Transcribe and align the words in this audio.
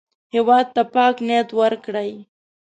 هېواد 0.35 0.65
ته 0.75 0.81
پاک 0.93 1.15
نیت 1.27 1.49
ورکړئ 1.59 2.11